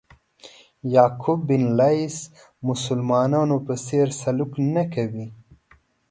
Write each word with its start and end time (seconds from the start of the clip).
یعقوب 0.93 1.39
بن 1.47 1.63
لیث 1.77 2.15
مسلمانانو 2.69 3.57
په 3.65 3.73
څېر 3.85 4.07
سلوک 4.21 4.51
نه 4.73 4.83
کوي. 4.93 5.27